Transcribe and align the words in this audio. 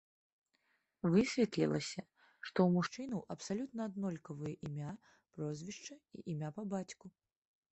Высветлілася, 1.15 2.01
што 2.47 2.59
ў 2.63 2.69
мужчынаў 2.77 3.21
абсалютна 3.35 3.79
аднолькавыя 3.91 4.55
імя, 4.71 4.91
прозвішча 5.37 5.95
і 6.01 6.25
імя 6.35 6.49
па 6.57 6.63
бацьку. 6.75 7.05